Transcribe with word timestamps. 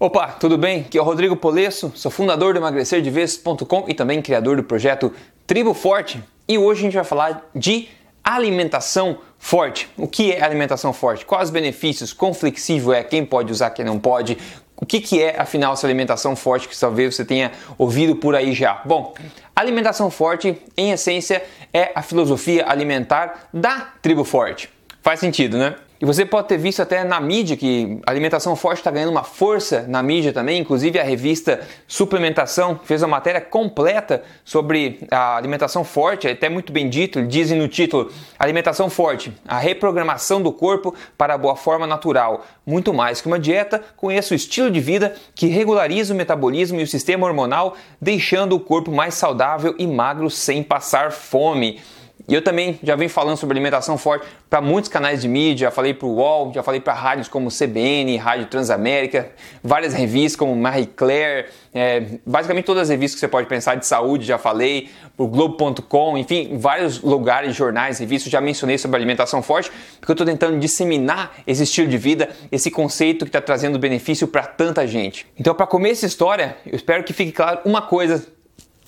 Opa, 0.00 0.28
tudo 0.28 0.56
bem? 0.56 0.82
Aqui 0.82 0.96
é 0.96 1.00
o 1.00 1.04
Rodrigo 1.04 1.34
Polesso, 1.34 1.90
sou 1.96 2.08
fundador 2.08 2.54
do 2.54 2.60
emagrecerdeves.com 2.60 3.86
e 3.88 3.94
também 3.94 4.22
criador 4.22 4.56
do 4.56 4.62
projeto 4.62 5.12
Tribo 5.44 5.74
Forte. 5.74 6.22
E 6.46 6.56
hoje 6.56 6.82
a 6.82 6.84
gente 6.84 6.94
vai 6.94 7.02
falar 7.02 7.50
de 7.52 7.88
alimentação 8.22 9.18
forte. 9.40 9.90
O 9.96 10.06
que 10.06 10.30
é 10.30 10.40
alimentação 10.40 10.92
forte? 10.92 11.26
Quais 11.26 11.48
os 11.48 11.50
benefícios? 11.50 12.12
Quão 12.12 12.32
flexível 12.32 12.92
é? 12.92 13.02
Quem 13.02 13.26
pode 13.26 13.50
usar, 13.50 13.70
quem 13.70 13.84
não 13.84 13.98
pode? 13.98 14.38
O 14.76 14.86
que, 14.86 15.00
que 15.00 15.20
é, 15.20 15.34
afinal, 15.36 15.72
essa 15.72 15.84
alimentação 15.84 16.36
forte 16.36 16.68
que 16.68 16.78
talvez 16.78 17.16
você 17.16 17.24
tenha 17.24 17.50
ouvido 17.76 18.14
por 18.14 18.36
aí 18.36 18.52
já? 18.52 18.80
Bom, 18.84 19.14
alimentação 19.56 20.12
forte, 20.12 20.62
em 20.76 20.92
essência, 20.92 21.42
é 21.74 21.90
a 21.92 22.02
filosofia 22.02 22.64
alimentar 22.68 23.48
da 23.52 23.88
tribo 24.00 24.22
forte. 24.22 24.70
Faz 25.02 25.18
sentido, 25.18 25.58
né? 25.58 25.74
E 26.00 26.04
você 26.04 26.24
pode 26.24 26.46
ter 26.46 26.56
visto 26.56 26.80
até 26.80 27.02
na 27.02 27.20
mídia 27.20 27.56
que 27.56 27.98
a 28.06 28.10
alimentação 28.12 28.54
forte 28.54 28.78
está 28.78 28.90
ganhando 28.90 29.10
uma 29.10 29.24
força 29.24 29.84
na 29.88 30.00
mídia 30.00 30.32
também. 30.32 30.60
Inclusive 30.60 30.96
a 30.96 31.02
revista 31.02 31.60
Suplementação 31.88 32.78
fez 32.84 33.02
uma 33.02 33.08
matéria 33.08 33.40
completa 33.40 34.22
sobre 34.44 35.00
a 35.10 35.36
alimentação 35.36 35.82
forte, 35.82 36.28
é 36.28 36.32
até 36.32 36.48
muito 36.48 36.72
bem 36.72 36.88
dito, 36.88 37.26
dizem 37.26 37.58
no 37.58 37.66
título: 37.66 38.12
Alimentação 38.38 38.88
forte, 38.88 39.32
a 39.46 39.58
reprogramação 39.58 40.40
do 40.40 40.52
corpo 40.52 40.94
para 41.16 41.34
a 41.34 41.38
boa 41.38 41.56
forma 41.56 41.84
natural. 41.84 42.46
Muito 42.64 42.94
mais 42.94 43.20
que 43.20 43.26
uma 43.26 43.38
dieta, 43.38 43.82
conheça 43.96 44.34
o 44.34 44.36
estilo 44.36 44.70
de 44.70 44.80
vida 44.80 45.16
que 45.34 45.48
regulariza 45.48 46.14
o 46.14 46.16
metabolismo 46.16 46.78
e 46.78 46.84
o 46.84 46.86
sistema 46.86 47.26
hormonal, 47.26 47.76
deixando 48.00 48.54
o 48.54 48.60
corpo 48.60 48.92
mais 48.92 49.14
saudável 49.14 49.74
e 49.76 49.86
magro 49.86 50.30
sem 50.30 50.62
passar 50.62 51.10
fome. 51.10 51.80
E 52.28 52.34
eu 52.34 52.42
também 52.42 52.78
já 52.82 52.94
venho 52.94 53.08
falando 53.08 53.38
sobre 53.38 53.54
alimentação 53.54 53.96
forte 53.96 54.26
para 54.50 54.60
muitos 54.60 54.90
canais 54.90 55.22
de 55.22 55.28
mídia, 55.28 55.68
já 55.68 55.70
falei 55.70 55.94
para 55.94 56.06
o 56.06 56.16
UOL, 56.16 56.52
já 56.52 56.62
falei 56.62 56.78
para 56.78 56.92
rádios 56.92 57.26
como 57.26 57.48
CBN, 57.48 58.18
Rádio 58.18 58.46
Transamérica, 58.48 59.30
várias 59.64 59.94
revistas 59.94 60.36
como 60.36 60.54
Marie 60.54 60.86
Claire, 60.86 61.46
é, 61.72 62.18
basicamente 62.26 62.66
todas 62.66 62.82
as 62.82 62.88
revistas 62.90 63.14
que 63.14 63.20
você 63.20 63.28
pode 63.28 63.48
pensar 63.48 63.76
de 63.76 63.86
saúde, 63.86 64.26
já 64.26 64.36
falei, 64.36 64.90
o 65.16 65.26
Globo.com, 65.26 66.18
enfim, 66.18 66.58
vários 66.58 67.00
lugares, 67.00 67.56
jornais, 67.56 67.98
revistas, 67.98 68.30
já 68.30 68.42
mencionei 68.42 68.76
sobre 68.76 68.98
alimentação 68.98 69.42
forte, 69.42 69.72
porque 69.98 70.10
eu 70.10 70.14
estou 70.14 70.26
tentando 70.26 70.58
disseminar 70.58 71.32
esse 71.46 71.62
estilo 71.62 71.88
de 71.88 71.96
vida, 71.96 72.28
esse 72.52 72.70
conceito 72.70 73.24
que 73.24 73.30
está 73.30 73.40
trazendo 73.40 73.78
benefício 73.78 74.28
para 74.28 74.42
tanta 74.42 74.86
gente. 74.86 75.26
Então, 75.40 75.54
para 75.54 75.66
comer 75.66 75.92
essa 75.92 76.04
história, 76.04 76.58
eu 76.66 76.76
espero 76.76 77.02
que 77.04 77.14
fique 77.14 77.32
claro 77.32 77.60
uma 77.64 77.80
coisa 77.80 78.36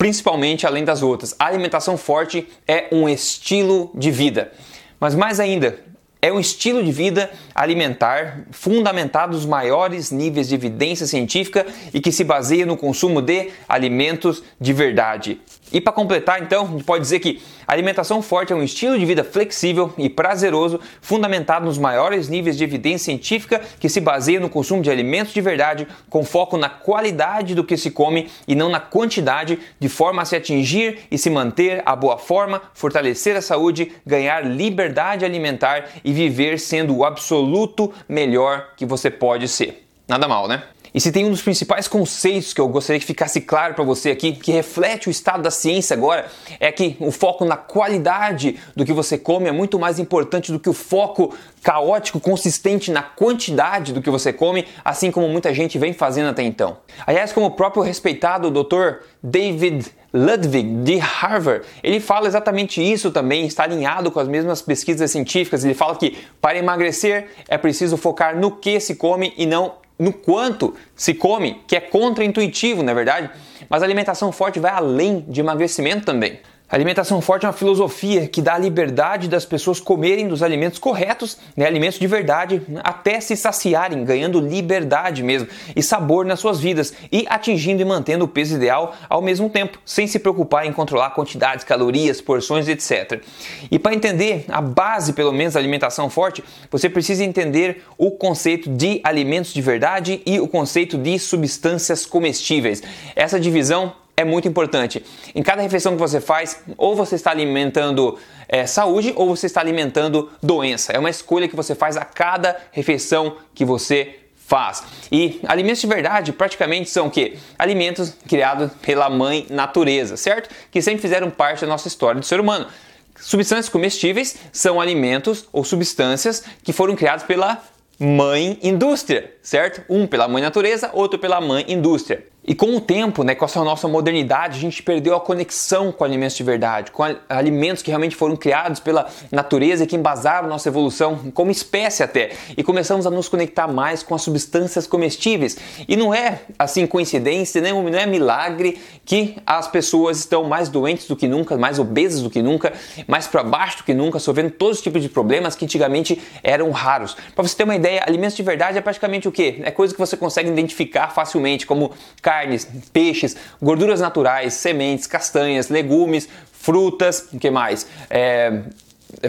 principalmente 0.01 0.65
além 0.65 0.83
das 0.83 1.03
outras. 1.03 1.35
A 1.37 1.45
alimentação 1.45 1.95
forte 1.95 2.47
é 2.67 2.87
um 2.91 3.07
estilo 3.07 3.91
de 3.93 4.09
vida. 4.09 4.51
Mas 4.99 5.13
mais 5.13 5.39
ainda, 5.39 5.77
é 6.19 6.33
um 6.33 6.39
estilo 6.39 6.83
de 6.83 6.91
vida 6.91 7.29
alimentar 7.53 8.47
fundamentado 8.49 9.33
nos 9.33 9.45
maiores 9.45 10.09
níveis 10.09 10.47
de 10.47 10.55
evidência 10.55 11.05
científica 11.05 11.67
e 11.93 12.01
que 12.01 12.11
se 12.11 12.23
baseia 12.23 12.65
no 12.65 12.75
consumo 12.75 13.21
de 13.21 13.51
alimentos 13.69 14.41
de 14.59 14.73
verdade. 14.73 15.39
E 15.71 15.79
para 15.79 15.93
completar, 15.93 16.41
então, 16.41 16.65
a 16.65 16.67
gente 16.67 16.83
pode 16.83 17.01
dizer 17.01 17.19
que 17.19 17.41
alimentação 17.65 18.21
forte 18.21 18.51
é 18.51 18.55
um 18.55 18.63
estilo 18.63 18.99
de 18.99 19.05
vida 19.05 19.23
flexível 19.23 19.93
e 19.97 20.09
prazeroso, 20.09 20.79
fundamentado 21.01 21.65
nos 21.65 21.77
maiores 21.77 22.27
níveis 22.27 22.57
de 22.57 22.63
evidência 22.63 23.05
científica 23.05 23.61
que 23.79 23.87
se 23.87 24.01
baseia 24.01 24.39
no 24.39 24.49
consumo 24.49 24.81
de 24.81 24.91
alimentos 24.91 25.33
de 25.33 25.39
verdade, 25.39 25.87
com 26.09 26.25
foco 26.25 26.57
na 26.57 26.69
qualidade 26.69 27.55
do 27.55 27.63
que 27.63 27.77
se 27.77 27.91
come 27.91 28.29
e 28.47 28.55
não 28.55 28.69
na 28.69 28.79
quantidade, 28.79 29.59
de 29.79 29.87
forma 29.87 30.21
a 30.21 30.25
se 30.25 30.35
atingir 30.35 30.99
e 31.09 31.17
se 31.17 31.29
manter 31.29 31.81
a 31.85 31.95
boa 31.95 32.17
forma, 32.17 32.61
fortalecer 32.73 33.35
a 33.37 33.41
saúde, 33.41 33.91
ganhar 34.05 34.45
liberdade 34.45 35.23
alimentar 35.23 35.85
e 36.03 36.11
viver 36.11 36.59
sendo 36.59 36.95
o 36.95 37.05
absoluto 37.05 37.93
melhor 38.07 38.73
que 38.75 38.85
você 38.85 39.09
pode 39.09 39.47
ser. 39.47 39.87
Nada 40.07 40.27
mal, 40.27 40.47
né? 40.47 40.63
E 40.93 40.99
se 40.99 41.11
tem 41.11 41.25
um 41.25 41.31
dos 41.31 41.41
principais 41.41 41.87
conceitos 41.87 42.53
que 42.53 42.59
eu 42.59 42.67
gostaria 42.67 42.99
que 42.99 43.05
ficasse 43.05 43.39
claro 43.39 43.73
para 43.73 43.83
você 43.83 44.11
aqui, 44.11 44.33
que 44.33 44.51
reflete 44.51 45.07
o 45.07 45.11
estado 45.11 45.41
da 45.41 45.51
ciência 45.51 45.95
agora, 45.95 46.25
é 46.59 46.69
que 46.71 46.97
o 46.99 47.11
foco 47.11 47.45
na 47.45 47.55
qualidade 47.55 48.59
do 48.75 48.85
que 48.85 48.91
você 48.91 49.17
come 49.17 49.47
é 49.47 49.51
muito 49.53 49.79
mais 49.79 49.99
importante 49.99 50.51
do 50.51 50.59
que 50.59 50.69
o 50.69 50.73
foco 50.73 51.33
caótico, 51.63 52.19
consistente 52.19 52.91
na 52.91 53.01
quantidade 53.01 53.93
do 53.93 54.01
que 54.01 54.09
você 54.09 54.33
come, 54.33 54.67
assim 54.83 55.11
como 55.11 55.29
muita 55.29 55.53
gente 55.53 55.79
vem 55.79 55.93
fazendo 55.93 56.29
até 56.29 56.43
então. 56.43 56.77
Aliás, 57.07 57.31
como 57.31 57.45
o 57.45 57.51
próprio 57.51 57.83
respeitado 57.83 58.51
Dr. 58.51 59.05
David 59.23 59.85
Ludwig 60.13 60.83
de 60.83 60.97
Harvard, 60.97 61.65
ele 61.81 62.01
fala 62.01 62.27
exatamente 62.27 62.81
isso 62.81 63.11
também, 63.11 63.45
está 63.45 63.63
alinhado 63.63 64.11
com 64.11 64.19
as 64.19 64.27
mesmas 64.27 64.61
pesquisas 64.61 65.09
científicas. 65.09 65.63
Ele 65.63 65.73
fala 65.73 65.95
que 65.95 66.17
para 66.41 66.57
emagrecer 66.57 67.27
é 67.47 67.57
preciso 67.57 67.95
focar 67.95 68.37
no 68.37 68.51
que 68.57 68.77
se 68.79 68.95
come 68.95 69.33
e 69.37 69.45
não 69.45 69.80
no 69.97 70.11
quanto 70.11 70.75
se 70.95 71.13
come, 71.13 71.61
que 71.67 71.75
é 71.75 71.79
contraintuitivo, 71.79 72.83
na 72.83 72.91
é 72.91 72.95
verdade, 72.95 73.29
mas 73.69 73.81
a 73.81 73.85
alimentação 73.85 74.31
forte 74.31 74.59
vai 74.59 74.71
além 74.71 75.25
de 75.27 75.39
emagrecimento 75.39 76.05
também. 76.05 76.39
Alimentação 76.71 77.19
forte 77.19 77.45
é 77.45 77.49
uma 77.49 77.53
filosofia 77.53 78.29
que 78.29 78.41
dá 78.41 78.53
a 78.53 78.57
liberdade 78.57 79.27
das 79.27 79.43
pessoas 79.43 79.81
comerem 79.81 80.29
dos 80.29 80.41
alimentos 80.41 80.79
corretos, 80.79 81.37
né, 81.53 81.65
alimentos 81.65 81.99
de 81.99 82.07
verdade, 82.07 82.61
até 82.81 83.19
se 83.19 83.35
saciarem, 83.35 84.05
ganhando 84.05 84.39
liberdade 84.39 85.21
mesmo 85.21 85.49
e 85.75 85.83
sabor 85.83 86.25
nas 86.25 86.39
suas 86.39 86.61
vidas 86.61 86.93
e 87.11 87.25
atingindo 87.27 87.81
e 87.81 87.85
mantendo 87.85 88.23
o 88.23 88.27
peso 88.27 88.55
ideal 88.55 88.95
ao 89.09 89.21
mesmo 89.21 89.49
tempo, 89.49 89.79
sem 89.85 90.07
se 90.07 90.17
preocupar 90.17 90.65
em 90.65 90.71
controlar 90.71 91.09
quantidades, 91.09 91.65
calorias, 91.65 92.21
porções, 92.21 92.69
etc. 92.69 93.21
E 93.69 93.77
para 93.77 93.93
entender 93.93 94.45
a 94.47 94.61
base, 94.61 95.11
pelo 95.11 95.33
menos, 95.33 95.55
da 95.55 95.59
alimentação 95.59 96.09
forte, 96.09 96.41
você 96.69 96.89
precisa 96.89 97.21
entender 97.21 97.83
o 97.97 98.11
conceito 98.11 98.69
de 98.69 99.01
alimentos 99.03 99.53
de 99.53 99.61
verdade 99.61 100.21
e 100.25 100.39
o 100.39 100.47
conceito 100.47 100.97
de 100.97 101.19
substâncias 101.19 102.05
comestíveis. 102.05 102.81
Essa 103.13 103.37
divisão 103.37 103.99
é 104.21 104.25
muito 104.25 104.47
importante. 104.47 105.03
Em 105.35 105.43
cada 105.43 105.61
refeição 105.61 105.93
que 105.93 105.99
você 105.99 106.21
faz, 106.21 106.61
ou 106.77 106.95
você 106.95 107.15
está 107.15 107.31
alimentando 107.31 108.17
é, 108.47 108.65
saúde 108.65 109.13
ou 109.15 109.27
você 109.27 109.45
está 109.45 109.61
alimentando 109.61 110.29
doença. 110.43 110.91
É 110.91 110.99
uma 110.99 111.09
escolha 111.09 111.47
que 111.47 111.55
você 111.55 111.73
faz 111.73 111.95
a 111.95 112.03
cada 112.03 112.57
refeição 112.71 113.37
que 113.55 113.63
você 113.63 114.15
faz. 114.45 114.83
E 115.09 115.39
alimentos 115.47 115.79
de 115.79 115.87
verdade 115.87 116.33
praticamente 116.33 116.89
são 116.89 117.07
o 117.07 117.11
quê? 117.11 117.37
Alimentos 117.57 118.13
criados 118.27 118.71
pela 118.81 119.09
mãe 119.09 119.47
natureza, 119.49 120.17
certo? 120.17 120.53
Que 120.69 120.81
sempre 120.81 121.01
fizeram 121.01 121.29
parte 121.29 121.61
da 121.61 121.67
nossa 121.67 121.87
história 121.87 122.19
do 122.19 122.25
ser 122.25 122.39
humano. 122.39 122.67
Substâncias 123.15 123.69
comestíveis 123.69 124.35
são 124.51 124.81
alimentos 124.81 125.47
ou 125.53 125.63
substâncias 125.63 126.43
que 126.63 126.73
foram 126.73 126.95
criados 126.95 127.23
pela 127.23 127.63
mãe 127.97 128.59
indústria, 128.61 129.33
certo? 129.41 129.83
Um 129.87 130.05
pela 130.05 130.27
mãe 130.27 130.41
natureza, 130.41 130.89
outro 130.91 131.17
pela 131.17 131.39
mãe 131.39 131.63
indústria. 131.69 132.30
E 132.43 132.55
com 132.55 132.75
o 132.75 132.81
tempo, 132.81 133.23
né, 133.23 133.35
com 133.35 133.45
essa 133.45 133.63
nossa 133.63 133.87
modernidade, 133.87 134.57
a 134.57 134.59
gente 134.59 134.81
perdeu 134.81 135.15
a 135.15 135.21
conexão 135.21 135.91
com 135.91 136.03
alimentos 136.03 136.35
de 136.35 136.41
verdade, 136.41 136.89
com 136.89 137.03
alimentos 137.29 137.83
que 137.83 137.91
realmente 137.91 138.15
foram 138.15 138.35
criados 138.35 138.79
pela 138.79 139.07
natureza 139.31 139.83
e 139.83 139.87
que 139.87 139.95
embasaram 139.95 140.47
nossa 140.47 140.67
evolução 140.67 141.31
como 141.35 141.51
espécie 141.51 142.01
até. 142.01 142.31
E 142.57 142.63
começamos 142.63 143.05
a 143.05 143.11
nos 143.11 143.29
conectar 143.29 143.67
mais 143.67 144.01
com 144.01 144.15
as 144.15 144.23
substâncias 144.23 144.87
comestíveis. 144.87 145.55
E 145.87 145.95
não 145.95 146.11
é 146.11 146.41
assim 146.57 146.87
coincidência, 146.87 147.61
né, 147.61 147.71
não 147.71 147.87
é 147.87 148.07
milagre 148.07 148.81
que 149.05 149.37
as 149.45 149.67
pessoas 149.67 150.17
estão 150.17 150.45
mais 150.45 150.67
doentes 150.67 151.07
do 151.07 151.15
que 151.15 151.27
nunca, 151.27 151.55
mais 151.57 151.77
obesas 151.77 152.23
do 152.23 152.29
que 152.29 152.41
nunca, 152.41 152.73
mais 153.07 153.27
para 153.27 153.43
baixo 153.43 153.77
do 153.77 153.83
que 153.83 153.93
nunca, 153.93 154.17
sofrendo 154.17 154.49
todos 154.49 154.77
os 154.77 154.83
tipos 154.83 155.03
de 155.03 155.09
problemas 155.09 155.55
que 155.55 155.63
antigamente 155.63 156.19
eram 156.41 156.71
raros. 156.71 157.15
Para 157.35 157.47
você 157.47 157.55
ter 157.55 157.65
uma 157.65 157.75
ideia, 157.75 158.03
alimentos 158.03 158.35
de 158.35 158.41
verdade 158.41 158.79
é 158.79 158.81
praticamente 158.81 159.27
o 159.27 159.31
quê? 159.31 159.61
É 159.63 159.69
coisa 159.69 159.93
que 159.93 159.99
você 159.99 160.17
consegue 160.17 160.49
identificar 160.49 161.09
facilmente, 161.09 161.67
como 161.67 161.91
carnes, 162.31 162.65
peixes, 162.93 163.35
gorduras 163.61 163.99
naturais, 163.99 164.53
sementes, 164.53 165.05
castanhas, 165.05 165.67
legumes, 165.67 166.29
frutas, 166.49 167.27
o 167.33 167.37
que 167.37 167.51
mais? 167.51 167.85
É, 168.09 168.61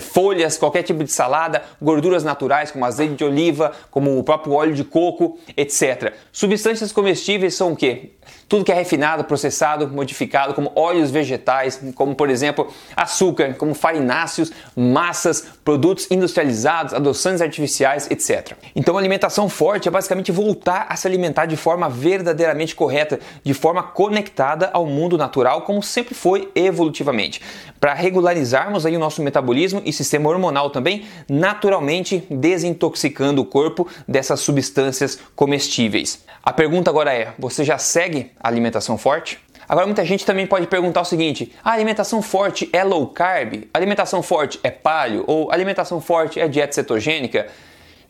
folhas, 0.01 0.57
qualquer 0.57 0.83
tipo 0.83 1.05
de 1.05 1.11
salada, 1.11 1.63
gorduras 1.81 2.25
naturais 2.25 2.71
como 2.71 2.85
azeite 2.85 3.15
de 3.15 3.25
oliva, 3.25 3.73
como 3.91 4.19
o 4.19 4.25
próprio 4.25 4.55
óleo 4.55 4.75
de 4.75 4.85
coco, 4.85 5.39
etc. 5.57 6.15
Substâncias 6.31 6.93
comestíveis 6.93 7.55
são 7.55 7.73
o 7.73 7.77
quê? 7.77 8.11
Tudo 8.49 8.65
que 8.65 8.73
é 8.73 8.75
refinado, 8.75 9.25
processado, 9.25 9.89
modificado, 9.89 10.55
como 10.55 10.71
óleos 10.77 11.11
vegetais, 11.11 11.81
como 11.95 12.15
por 12.15 12.29
exemplo 12.29 12.69
açúcar, 12.95 13.55
como 13.55 13.75
farináceos, 13.75 14.53
massas, 14.77 15.47
produtos 15.65 16.11
industrializados, 16.11 16.93
adoçantes 16.93 17.41
artificiais, 17.41 18.11
etc. 18.11 18.53
Então, 18.77 18.99
alimentação 18.99 19.49
forte 19.49 19.89
é 19.89 19.91
basicamente 19.91 20.31
voltar 20.31 20.87
a 20.89 20.97
se 20.97 21.07
alimentar 21.07 21.47
de 21.47 21.57
forma 21.57 21.89
verdadeiramente 21.89 22.75
correta, 22.75 23.19
de 23.43 23.55
forma 23.55 23.83
conectada 23.83 24.71
ao 24.73 24.87
mundo 24.87 25.17
natural, 25.17 25.63
como 25.63 25.83
sempre 25.83 26.15
foi 26.15 26.51
evolutivamente, 26.55 27.41
para 27.81 27.95
regularizarmos 27.95 28.87
aí 28.87 28.97
o 28.97 29.01
nosso 29.01 29.23
metabolismo 29.23 29.82
e 29.85 29.93
sistema 29.93 30.29
hormonal 30.29 30.71
também, 30.71 31.05
naturalmente 31.29 32.25
desintoxicando 32.31 33.41
o 33.41 33.45
corpo 33.45 33.89
dessas 34.07 34.41
substâncias 34.41 35.19
comestíveis. 35.35 36.25
A 36.43 36.53
pergunta 36.53 36.91
agora 36.91 37.15
é: 37.15 37.33
você 37.39 37.65
já 37.65 37.79
segue 37.79 38.31
a 38.41 38.49
alimentação 38.49 38.99
forte? 38.99 39.39
Agora 39.69 39.87
muita 39.87 40.05
gente 40.05 40.27
também 40.27 40.47
pode 40.47 40.67
perguntar 40.67 41.01
o 41.03 41.05
seguinte: 41.05 41.53
a 41.65 41.73
alimentação 41.73 42.21
forte 42.21 42.69
é 42.73 42.83
low 42.83 43.07
carb? 43.07 43.65
Alimentação 43.73 44.23
forte 44.23 44.59
é 44.63 44.71
paleo? 44.71 45.25
Ou 45.27 45.53
alimentação 45.53 46.01
forte 46.01 46.41
é 46.41 46.49
dieta 46.49 46.73
cetogênica? 46.73 47.49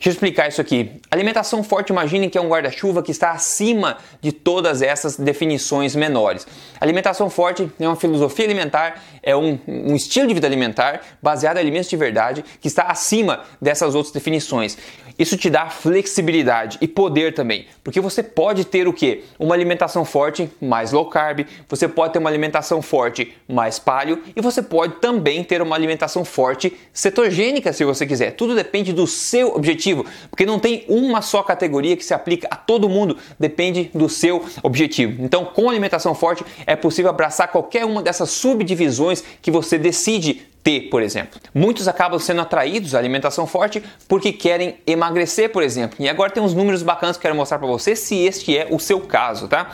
Deixa 0.02 0.10
eu 0.10 0.14
explicar 0.14 0.48
isso 0.48 0.60
aqui. 0.60 1.00
Alimentação 1.12 1.62
forte, 1.62 1.90
imagine 1.90 2.28
que 2.28 2.36
é 2.36 2.40
um 2.40 2.48
guarda-chuva 2.48 3.04
que 3.04 3.12
está 3.12 3.30
acima 3.30 3.98
de 4.20 4.32
todas 4.32 4.82
essas 4.82 5.16
definições 5.16 5.94
menores. 5.94 6.44
Alimentação 6.80 7.30
forte 7.30 7.70
é 7.78 7.86
uma 7.86 7.94
filosofia 7.94 8.44
alimentar, 8.44 9.00
é 9.22 9.36
um, 9.36 9.60
um 9.68 9.94
estilo 9.94 10.26
de 10.26 10.34
vida 10.34 10.48
alimentar 10.48 11.02
baseado 11.22 11.58
em 11.58 11.60
alimentos 11.60 11.88
de 11.88 11.96
verdade 11.96 12.44
que 12.60 12.66
está 12.66 12.82
acima 12.86 13.42
dessas 13.60 13.94
outras 13.94 14.12
definições. 14.12 14.76
Isso 15.18 15.36
te 15.36 15.50
dá 15.50 15.68
flexibilidade 15.68 16.78
e 16.80 16.88
poder 16.88 17.34
também, 17.34 17.66
porque 17.84 18.00
você 18.00 18.22
pode 18.22 18.64
ter 18.64 18.88
o 18.88 18.92
que? 18.92 19.24
Uma 19.38 19.54
alimentação 19.54 20.04
forte 20.04 20.50
mais 20.60 20.92
low 20.92 21.06
carb, 21.06 21.46
você 21.68 21.86
pode 21.86 22.14
ter 22.14 22.18
uma 22.18 22.30
alimentação 22.30 22.80
forte 22.80 23.34
mais 23.48 23.78
paleo 23.78 24.22
e 24.34 24.40
você 24.40 24.62
pode 24.62 24.94
também 24.94 25.44
ter 25.44 25.60
uma 25.60 25.76
alimentação 25.76 26.24
forte 26.24 26.76
cetogênica 26.92 27.72
se 27.72 27.84
você 27.84 28.06
quiser. 28.06 28.32
Tudo 28.32 28.54
depende 28.54 28.92
do 28.92 29.06
seu 29.06 29.54
objetivo, 29.54 29.91
porque 30.30 30.46
não 30.46 30.58
tem 30.58 30.84
uma 30.88 31.22
só 31.22 31.42
categoria 31.42 31.96
que 31.96 32.04
se 32.04 32.14
aplica 32.14 32.48
a 32.50 32.56
todo 32.56 32.88
mundo, 32.88 33.16
depende 33.38 33.90
do 33.94 34.08
seu 34.08 34.44
objetivo. 34.62 35.22
Então, 35.22 35.44
com 35.44 35.68
alimentação 35.68 36.14
forte 36.14 36.44
é 36.66 36.74
possível 36.76 37.10
abraçar 37.10 37.48
qualquer 37.48 37.84
uma 37.84 38.02
dessas 38.02 38.30
subdivisões 38.30 39.22
que 39.40 39.50
você 39.50 39.78
decide 39.78 40.42
ter, 40.62 40.82
por 40.82 41.02
exemplo. 41.02 41.40
Muitos 41.52 41.88
acabam 41.88 42.18
sendo 42.18 42.40
atraídos 42.40 42.94
à 42.94 42.98
alimentação 42.98 43.46
forte 43.46 43.82
porque 44.08 44.32
querem 44.32 44.76
emagrecer, 44.86 45.50
por 45.50 45.62
exemplo. 45.62 45.96
E 45.98 46.08
agora 46.08 46.30
tem 46.30 46.42
uns 46.42 46.54
números 46.54 46.82
bacanas 46.82 47.16
que 47.16 47.20
eu 47.20 47.22
quero 47.22 47.36
mostrar 47.36 47.58
para 47.58 47.66
você 47.66 47.96
se 47.96 48.16
este 48.16 48.56
é 48.56 48.68
o 48.70 48.78
seu 48.78 49.00
caso, 49.00 49.48
tá? 49.48 49.72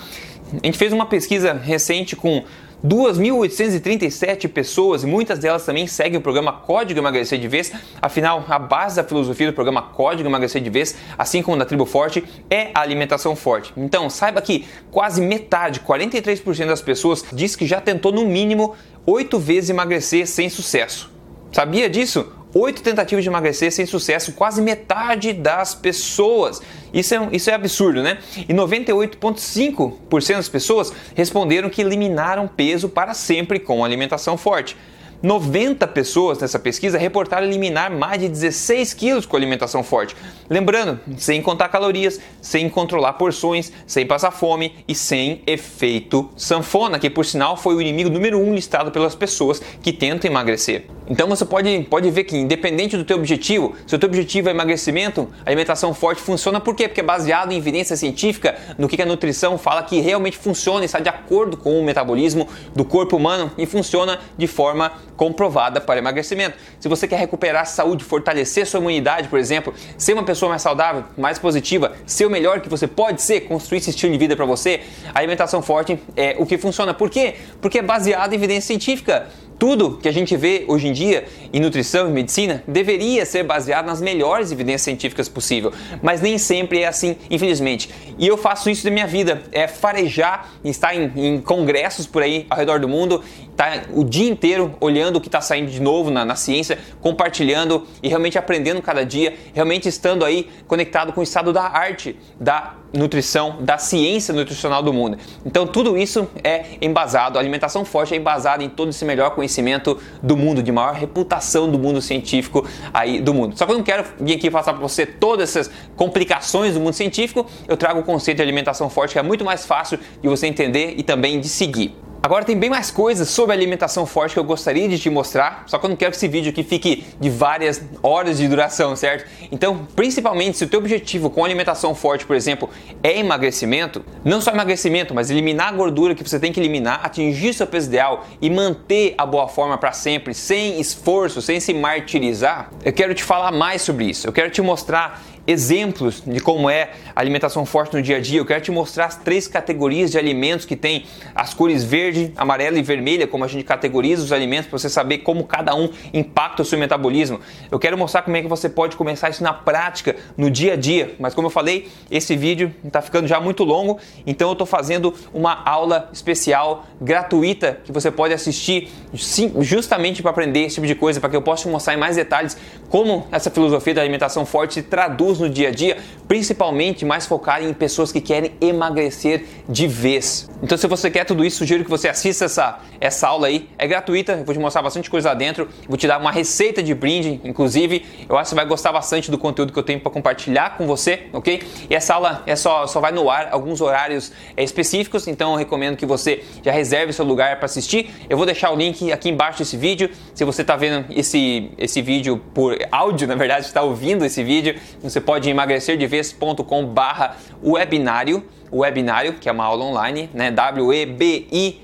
A 0.50 0.66
gente 0.66 0.78
fez 0.78 0.92
uma 0.92 1.04
pesquisa 1.04 1.52
recente 1.52 2.16
com 2.16 2.42
2.837 2.84 4.48
pessoas, 4.48 5.02
e 5.02 5.06
muitas 5.06 5.38
delas 5.38 5.64
também 5.64 5.86
seguem 5.86 6.18
o 6.18 6.22
programa 6.22 6.52
Código 6.52 7.00
Emagrecer 7.00 7.38
de 7.38 7.48
Vez. 7.48 7.72
Afinal, 8.00 8.44
a 8.48 8.58
base 8.58 8.96
da 8.96 9.04
filosofia 9.04 9.48
do 9.48 9.52
programa 9.52 9.82
Código 9.82 10.28
Emagrecer 10.28 10.62
de 10.62 10.70
Vez, 10.70 10.94
assim 11.16 11.42
como 11.42 11.56
da 11.56 11.64
Tribo 11.64 11.84
Forte, 11.84 12.22
é 12.48 12.70
a 12.72 12.80
alimentação 12.80 13.34
forte. 13.34 13.72
Então, 13.76 14.08
saiba 14.08 14.40
que 14.40 14.64
quase 14.90 15.20
metade, 15.20 15.80
43% 15.80 16.66
das 16.66 16.80
pessoas, 16.80 17.24
diz 17.32 17.56
que 17.56 17.66
já 17.66 17.80
tentou 17.80 18.12
no 18.12 18.24
mínimo 18.24 18.74
8 19.04 19.38
vezes 19.38 19.70
emagrecer 19.70 20.26
sem 20.26 20.48
sucesso. 20.48 21.10
Sabia 21.50 21.88
disso? 21.90 22.37
Oito 22.58 22.82
tentativas 22.82 23.24
de 23.24 23.30
emagrecer 23.30 23.72
sem 23.72 23.86
sucesso, 23.86 24.32
quase 24.32 24.60
metade 24.60 25.32
das 25.32 25.74
pessoas. 25.74 26.60
Isso 26.92 27.14
é, 27.14 27.28
isso 27.32 27.50
é 27.50 27.54
absurdo, 27.54 28.02
né? 28.02 28.18
E 28.48 28.54
98,5% 28.54 30.36
das 30.36 30.48
pessoas 30.48 30.92
responderam 31.14 31.68
que 31.68 31.80
eliminaram 31.80 32.48
peso 32.48 32.88
para 32.88 33.14
sempre 33.14 33.58
com 33.58 33.84
alimentação 33.84 34.36
forte. 34.36 34.76
90 35.20 35.84
pessoas 35.88 36.38
nessa 36.38 36.60
pesquisa 36.60 36.96
reportaram 36.96 37.44
eliminar 37.44 37.90
mais 37.90 38.20
de 38.20 38.28
16 38.28 38.94
quilos 38.94 39.26
com 39.26 39.36
alimentação 39.36 39.82
forte. 39.82 40.14
Lembrando, 40.48 41.00
sem 41.16 41.42
contar 41.42 41.68
calorias, 41.70 42.20
sem 42.40 42.68
controlar 42.68 43.14
porções, 43.14 43.72
sem 43.84 44.06
passar 44.06 44.30
fome 44.30 44.76
e 44.86 44.94
sem 44.94 45.42
efeito 45.44 46.30
sanfona, 46.36 47.00
que 47.00 47.10
por 47.10 47.24
sinal 47.24 47.56
foi 47.56 47.74
o 47.74 47.80
inimigo 47.80 48.08
número 48.08 48.38
um 48.38 48.54
listado 48.54 48.92
pelas 48.92 49.16
pessoas 49.16 49.60
que 49.82 49.92
tentam 49.92 50.30
emagrecer. 50.30 50.86
Então 51.10 51.26
você 51.26 51.44
pode, 51.44 51.86
pode 51.90 52.10
ver 52.10 52.24
que 52.24 52.36
independente 52.36 52.96
do 52.96 53.04
teu 53.04 53.16
objetivo, 53.16 53.74
se 53.86 53.96
o 53.96 53.98
teu 53.98 54.08
objetivo 54.08 54.48
é 54.48 54.52
emagrecimento, 54.52 55.28
a 55.44 55.48
alimentação 55.48 55.94
forte 55.94 56.20
funciona 56.20 56.60
por 56.60 56.74
quê? 56.74 56.86
Porque 56.86 57.00
é 57.00 57.04
baseado 57.04 57.50
em 57.50 57.56
evidência 57.56 57.96
científica 57.96 58.56
no 58.76 58.86
que 58.86 59.00
a 59.00 59.06
nutrição 59.06 59.56
fala 59.56 59.82
que 59.82 60.00
realmente 60.00 60.36
funciona 60.36 60.82
e 60.82 60.84
está 60.84 61.00
de 61.00 61.08
acordo 61.08 61.56
com 61.56 61.80
o 61.80 61.84
metabolismo 61.84 62.46
do 62.74 62.84
corpo 62.84 63.16
humano 63.16 63.50
e 63.56 63.64
funciona 63.64 64.18
de 64.36 64.46
forma 64.46 64.92
comprovada 65.18 65.80
para 65.80 65.98
emagrecimento. 65.98 66.56
Se 66.78 66.88
você 66.88 67.06
quer 67.08 67.18
recuperar 67.18 67.62
a 67.62 67.64
saúde, 67.66 68.04
fortalecer 68.04 68.64
sua 68.64 68.78
imunidade, 68.78 69.28
por 69.28 69.38
exemplo, 69.38 69.74
ser 69.98 70.14
uma 70.14 70.22
pessoa 70.22 70.48
mais 70.48 70.62
saudável, 70.62 71.04
mais 71.18 71.38
positiva, 71.40 71.92
ser 72.06 72.24
o 72.24 72.30
melhor 72.30 72.60
que 72.60 72.68
você 72.68 72.86
pode 72.86 73.20
ser, 73.20 73.40
construir 73.40 73.78
esse 73.78 73.90
estilo 73.90 74.12
de 74.12 74.18
vida 74.18 74.36
para 74.36 74.46
você, 74.46 74.80
a 75.12 75.18
alimentação 75.18 75.60
forte 75.60 75.98
é 76.16 76.36
o 76.38 76.46
que 76.46 76.56
funciona. 76.56 76.94
Por 76.94 77.10
quê? 77.10 77.34
Porque 77.60 77.80
é 77.80 77.82
baseado 77.82 78.32
em 78.32 78.36
evidência 78.36 78.68
científica. 78.68 79.26
Tudo 79.58 79.98
que 80.00 80.08
a 80.08 80.12
gente 80.12 80.36
vê 80.36 80.64
hoje 80.68 80.86
em 80.86 80.92
dia 80.92 81.24
em 81.52 81.58
nutrição 81.58 82.08
e 82.08 82.12
medicina 82.12 82.62
deveria 82.66 83.26
ser 83.26 83.42
baseado 83.42 83.86
nas 83.86 84.00
melhores 84.00 84.52
evidências 84.52 84.82
científicas 84.82 85.28
possível, 85.28 85.72
mas 86.00 86.20
nem 86.20 86.38
sempre 86.38 86.82
é 86.82 86.86
assim, 86.86 87.16
infelizmente. 87.28 87.90
E 88.16 88.26
eu 88.26 88.36
faço 88.36 88.70
isso 88.70 88.84
da 88.84 88.90
minha 88.90 89.06
vida, 89.06 89.42
é 89.50 89.66
farejar, 89.66 90.48
estar 90.62 90.94
em, 90.94 91.10
em 91.16 91.40
congressos 91.40 92.06
por 92.06 92.22
aí 92.22 92.46
ao 92.48 92.56
redor 92.56 92.78
do 92.78 92.88
mundo, 92.88 93.24
estar 93.50 93.80
tá 93.80 93.86
o 93.92 94.04
dia 94.04 94.30
inteiro 94.30 94.76
olhando 94.80 95.16
o 95.16 95.20
que 95.20 95.26
está 95.28 95.40
saindo 95.40 95.70
de 95.70 95.82
novo 95.82 96.08
na, 96.08 96.24
na 96.24 96.36
ciência, 96.36 96.78
compartilhando 97.00 97.84
e 98.00 98.08
realmente 98.08 98.38
aprendendo 98.38 98.80
cada 98.80 99.04
dia, 99.04 99.34
realmente 99.52 99.88
estando 99.88 100.24
aí 100.24 100.48
conectado 100.68 101.12
com 101.12 101.20
o 101.20 101.24
estado 101.24 101.52
da 101.52 101.64
arte, 101.64 102.16
da 102.38 102.74
nutrição, 102.92 103.56
da 103.60 103.78
ciência 103.78 104.32
nutricional 104.32 104.82
do 104.82 104.92
mundo. 104.92 105.18
Então 105.44 105.66
tudo 105.66 105.96
isso 105.96 106.28
é 106.42 106.76
embasado, 106.80 107.38
a 107.38 107.40
alimentação 107.40 107.84
forte 107.84 108.14
é 108.14 108.16
embasada 108.16 108.62
em 108.62 108.68
todo 108.68 108.90
esse 108.90 109.04
melhor 109.04 109.30
conhecimento 109.30 109.98
do 110.22 110.36
mundo, 110.36 110.62
de 110.62 110.72
maior 110.72 110.94
reputação 110.94 111.70
do 111.70 111.78
mundo 111.78 112.00
científico 112.00 112.66
aí 112.92 113.20
do 113.20 113.34
mundo. 113.34 113.56
Só 113.58 113.66
que 113.66 113.72
eu 113.72 113.76
não 113.76 113.84
quero 113.84 114.04
vir 114.20 114.34
aqui 114.34 114.50
passar 114.50 114.72
para 114.72 114.82
você 114.82 115.04
todas 115.04 115.50
essas 115.50 115.70
complicações 115.96 116.74
do 116.74 116.80
mundo 116.80 116.94
científico, 116.94 117.46
eu 117.66 117.76
trago 117.76 118.00
o 118.00 118.02
conceito 118.02 118.38
de 118.38 118.42
alimentação 118.42 118.88
forte 118.88 119.12
que 119.12 119.18
é 119.18 119.22
muito 119.22 119.44
mais 119.44 119.66
fácil 119.66 119.98
de 120.20 120.28
você 120.28 120.46
entender 120.46 120.94
e 120.96 121.02
também 121.02 121.40
de 121.40 121.48
seguir. 121.48 122.07
Agora 122.20 122.44
tem 122.44 122.58
bem 122.58 122.68
mais 122.68 122.90
coisas 122.90 123.28
sobre 123.28 123.54
alimentação 123.54 124.04
forte 124.04 124.32
que 124.32 124.38
eu 124.38 124.44
gostaria 124.44 124.88
de 124.88 124.98
te 124.98 125.08
mostrar, 125.08 125.62
só 125.66 125.78
que 125.78 125.86
eu 125.86 125.90
não 125.90 125.96
quero 125.96 126.10
que 126.10 126.16
esse 126.16 126.26
vídeo 126.26 126.50
aqui 126.50 126.64
fique 126.64 127.04
de 127.18 127.30
várias 127.30 127.80
horas 128.02 128.38
de 128.38 128.48
duração, 128.48 128.96
certo? 128.96 129.30
Então, 129.52 129.86
principalmente 129.94 130.58
se 130.58 130.64
o 130.64 130.68
teu 130.68 130.80
objetivo 130.80 131.30
com 131.30 131.44
alimentação 131.44 131.94
forte, 131.94 132.26
por 132.26 132.34
exemplo, 132.34 132.68
é 133.04 133.18
emagrecimento, 133.18 134.04
não 134.24 134.40
só 134.40 134.50
emagrecimento, 134.50 135.14
mas 135.14 135.30
eliminar 135.30 135.68
a 135.68 135.72
gordura 135.72 136.14
que 136.14 136.28
você 136.28 136.40
tem 136.40 136.52
que 136.52 136.58
eliminar, 136.58 137.00
atingir 137.04 137.54
seu 137.54 137.66
peso 137.66 137.86
ideal 137.86 138.26
e 138.42 138.50
manter 138.50 139.14
a 139.16 139.24
boa 139.24 139.46
forma 139.46 139.78
para 139.78 139.92
sempre, 139.92 140.34
sem 140.34 140.80
esforço, 140.80 141.40
sem 141.40 141.60
se 141.60 141.72
martirizar, 141.72 142.70
eu 142.84 142.92
quero 142.92 143.14
te 143.14 143.22
falar 143.22 143.52
mais 143.52 143.80
sobre 143.80 144.06
isso. 144.06 144.26
Eu 144.26 144.32
quero 144.32 144.50
te 144.50 144.60
mostrar 144.60 145.22
exemplos 145.48 146.22
de 146.26 146.40
como 146.40 146.68
é 146.68 146.90
a 147.16 147.20
alimentação 147.20 147.64
forte 147.64 147.96
no 147.96 148.02
dia 148.02 148.18
a 148.18 148.20
dia. 148.20 148.38
Eu 148.38 148.44
quero 148.44 148.60
te 148.60 148.70
mostrar 148.70 149.06
as 149.06 149.16
três 149.16 149.48
categorias 149.48 150.10
de 150.10 150.18
alimentos 150.18 150.66
que 150.66 150.76
tem 150.76 151.06
as 151.34 151.54
cores 151.54 151.82
verde, 151.82 152.30
amarela 152.36 152.78
e 152.78 152.82
vermelha, 152.82 153.26
como 153.26 153.44
a 153.44 153.48
gente 153.48 153.64
categoriza 153.64 154.22
os 154.22 154.30
alimentos 154.30 154.68
para 154.68 154.78
você 154.78 154.90
saber 154.90 155.18
como 155.18 155.44
cada 155.44 155.74
um 155.74 155.88
impacta 156.12 156.60
o 156.60 156.64
seu 156.66 156.78
metabolismo. 156.78 157.40
Eu 157.70 157.78
quero 157.78 157.96
mostrar 157.96 158.20
como 158.20 158.36
é 158.36 158.42
que 158.42 158.48
você 158.48 158.68
pode 158.68 158.94
começar 158.94 159.30
isso 159.30 159.42
na 159.42 159.54
prática, 159.54 160.16
no 160.36 160.50
dia 160.50 160.74
a 160.74 160.76
dia. 160.76 161.14
Mas 161.18 161.32
como 161.32 161.46
eu 161.46 161.50
falei, 161.50 161.88
esse 162.10 162.36
vídeo 162.36 162.74
está 162.84 163.00
ficando 163.00 163.26
já 163.26 163.40
muito 163.40 163.64
longo, 163.64 163.98
então 164.26 164.48
eu 164.48 164.52
estou 164.52 164.66
fazendo 164.66 165.14
uma 165.32 165.62
aula 165.64 166.10
especial 166.12 166.84
gratuita 167.00 167.80
que 167.84 167.90
você 167.90 168.10
pode 168.10 168.34
assistir 168.34 168.90
justamente 169.14 170.20
para 170.20 170.30
aprender 170.30 170.64
esse 170.64 170.74
tipo 170.74 170.86
de 170.86 170.94
coisa, 170.94 171.20
para 171.20 171.30
que 171.30 171.36
eu 171.36 171.42
possa 171.42 171.62
te 171.62 171.68
mostrar 171.68 171.94
em 171.94 171.96
mais 171.96 172.16
detalhes 172.16 172.54
como 172.90 173.26
essa 173.32 173.50
filosofia 173.50 173.94
da 173.94 174.02
alimentação 174.02 174.44
forte 174.44 174.74
se 174.74 174.82
traduz 174.82 175.37
no 175.38 175.48
dia 175.48 175.68
a 175.68 175.70
dia, 175.70 175.98
principalmente 176.26 177.04
mais 177.04 177.26
focado 177.26 177.64
em 177.64 177.72
pessoas 177.72 178.12
que 178.12 178.20
querem 178.20 178.52
emagrecer 178.60 179.44
de 179.68 179.86
vez. 179.86 180.48
Então, 180.62 180.76
se 180.76 180.86
você 180.86 181.10
quer 181.10 181.24
tudo 181.24 181.44
isso, 181.44 181.58
sugiro 181.58 181.84
que 181.84 181.90
você 181.90 182.08
assista 182.08 182.44
essa, 182.44 182.80
essa 183.00 183.28
aula 183.28 183.46
aí. 183.46 183.68
É 183.78 183.86
gratuita, 183.86 184.42
vou 184.44 184.54
te 184.54 184.60
mostrar 184.60 184.82
bastante 184.82 185.08
coisa 185.08 185.30
lá 185.30 185.34
dentro, 185.34 185.68
vou 185.88 185.96
te 185.96 186.06
dar 186.06 186.18
uma 186.18 186.32
receita 186.32 186.82
de 186.82 186.94
brinde, 186.94 187.40
inclusive. 187.44 188.04
Eu 188.28 188.36
acho 188.36 188.44
que 188.44 188.50
você 188.50 188.54
vai 188.56 188.66
gostar 188.66 188.92
bastante 188.92 189.30
do 189.30 189.38
conteúdo 189.38 189.72
que 189.72 189.78
eu 189.78 189.82
tenho 189.82 190.00
para 190.00 190.10
compartilhar 190.10 190.76
com 190.76 190.86
você, 190.86 191.26
ok? 191.32 191.62
E 191.88 191.94
essa 191.94 192.14
aula 192.14 192.42
é 192.44 192.56
só, 192.56 192.86
só 192.86 193.00
vai 193.00 193.12
no 193.12 193.30
ar 193.30 193.48
alguns 193.52 193.80
horários 193.80 194.32
é, 194.56 194.62
específicos, 194.62 195.26
então 195.26 195.52
eu 195.52 195.58
recomendo 195.58 195.96
que 195.96 196.04
você 196.04 196.42
já 196.62 196.72
reserve 196.72 197.12
seu 197.12 197.24
lugar 197.24 197.56
para 197.56 197.66
assistir. 197.66 198.10
Eu 198.28 198.36
vou 198.36 198.44
deixar 198.44 198.70
o 198.70 198.76
link 198.76 199.12
aqui 199.12 199.28
embaixo 199.28 199.60
desse 199.60 199.76
vídeo. 199.76 200.10
Se 200.38 200.44
você 200.44 200.62
está 200.62 200.76
vendo 200.76 201.04
esse, 201.10 201.72
esse 201.76 202.00
vídeo 202.00 202.40
por 202.54 202.78
áudio, 202.92 203.26
na 203.26 203.34
verdade, 203.34 203.66
está 203.66 203.82
ouvindo 203.82 204.24
esse 204.24 204.44
vídeo, 204.44 204.76
você 205.02 205.20
pode 205.20 205.50
emagrecerdevez.com 205.50 206.86
barra 206.86 207.36
webinário, 207.60 208.44
webinário, 208.72 209.32
que 209.32 209.48
é 209.48 209.52
uma 209.52 209.64
aula 209.64 209.86
online, 209.86 210.30
né? 210.32 210.52
W-E-B-I-N-A 210.52 211.78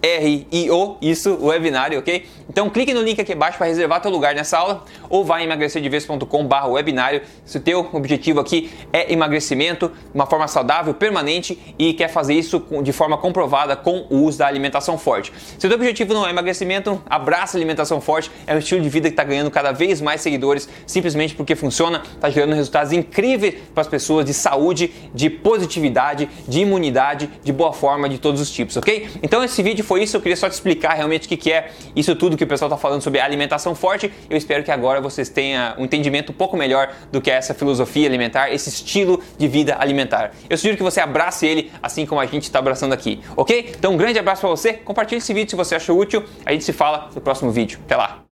R-I-O, 0.00 0.98
isso, 1.02 1.36
webinário, 1.44 1.98
ok? 1.98 2.26
Então 2.48 2.70
clique 2.70 2.94
no 2.94 3.02
link 3.02 3.20
aqui 3.20 3.32
abaixo 3.32 3.58
para 3.58 3.66
reservar 3.66 4.00
teu 4.00 4.10
lugar 4.10 4.34
nessa 4.34 4.56
aula 4.58 4.84
ou 5.10 5.24
vai 5.24 5.42
em 5.42 5.46
emagrecerdevez.com 5.46 6.46
barra 6.46 6.68
webinário 6.68 7.22
se 7.44 7.58
o 7.58 7.60
teu 7.60 7.88
objetivo 7.92 8.40
aqui 8.40 8.70
é 8.92 9.12
emagrecimento, 9.12 9.90
uma 10.14 10.26
forma 10.26 10.46
saudável, 10.46 10.94
permanente 10.94 11.58
e 11.78 11.92
quer 11.92 12.08
fazer 12.08 12.34
isso 12.34 12.62
de 12.82 12.92
forma 12.92 13.18
comprovada 13.18 13.74
com 13.74 14.06
o 14.10 14.18
uso 14.18 14.38
da 14.38 14.46
alimentação 14.46 14.96
forte. 14.96 15.32
Se 15.58 15.66
o 15.66 15.68
teu 15.68 15.76
objetivo 15.76 16.14
não 16.14 16.26
é 16.26 16.30
emagrecimento, 16.30 17.02
abraça 17.08 17.56
a 17.56 17.58
alimentação 17.58 18.00
forte, 18.00 18.30
é 18.46 18.54
um 18.54 18.58
estilo 18.58 18.80
de 18.80 18.88
vida 18.88 19.08
que 19.08 19.12
está 19.14 19.24
ganhando 19.24 19.50
cada 19.50 19.72
vez 19.72 20.00
mais 20.00 20.20
seguidores 20.20 20.68
simplesmente 20.86 21.34
porque 21.34 21.56
funciona, 21.56 22.02
está 22.14 22.30
gerando 22.30 22.54
resultados 22.54 22.92
incríveis 22.92 23.56
para 23.74 23.80
as 23.80 23.88
pessoas 23.88 24.24
de 24.24 24.32
saúde, 24.32 24.92
de 25.12 25.28
positividade, 25.28 26.28
de 26.46 26.60
imunidade, 26.60 27.28
de 27.42 27.52
boa 27.52 27.72
forma 27.72 28.08
de 28.08 28.18
todos 28.18 28.40
os 28.40 28.50
tipos, 28.50 28.76
ok? 28.76 29.08
Então 29.22 29.42
esse 29.42 29.62
vídeo 29.62 29.84
foi 29.84 30.04
isso, 30.04 30.16
eu 30.16 30.20
queria 30.20 30.36
só 30.36 30.48
te 30.48 30.52
explicar 30.52 30.94
realmente 30.94 31.26
o 31.26 31.28
que, 31.28 31.36
que 31.36 31.52
é 31.52 31.72
isso 31.94 32.14
tudo 32.14 32.36
que 32.36 32.45
o 32.46 32.48
pessoal 32.48 32.68
está 32.68 32.78
falando 32.78 33.02
sobre 33.02 33.20
alimentação 33.20 33.74
forte. 33.74 34.10
Eu 34.30 34.36
espero 34.36 34.64
que 34.64 34.70
agora 34.70 35.00
vocês 35.00 35.28
tenham 35.28 35.74
um 35.78 35.84
entendimento 35.84 36.32
um 36.32 36.34
pouco 36.34 36.56
melhor 36.56 36.92
do 37.12 37.20
que 37.20 37.30
é 37.30 37.34
essa 37.34 37.52
filosofia 37.54 38.08
alimentar, 38.08 38.50
esse 38.50 38.68
estilo 38.68 39.22
de 39.36 39.46
vida 39.46 39.76
alimentar. 39.78 40.32
Eu 40.48 40.56
sugiro 40.56 40.76
que 40.76 40.82
você 40.82 41.00
abrace 41.00 41.46
ele 41.46 41.70
assim 41.82 42.06
como 42.06 42.20
a 42.20 42.26
gente 42.26 42.44
está 42.44 42.58
abraçando 42.58 42.92
aqui, 42.92 43.20
ok? 43.36 43.74
Então 43.78 43.92
um 43.92 43.96
grande 43.96 44.18
abraço 44.18 44.40
para 44.40 44.50
você, 44.50 44.72
compartilhe 44.72 45.18
esse 45.18 45.34
vídeo 45.34 45.50
se 45.50 45.56
você 45.56 45.74
achou 45.74 45.98
útil. 45.98 46.24
A 46.44 46.52
gente 46.52 46.64
se 46.64 46.72
fala 46.72 47.10
no 47.14 47.20
próximo 47.20 47.50
vídeo. 47.50 47.78
Até 47.84 47.96
lá! 47.96 48.25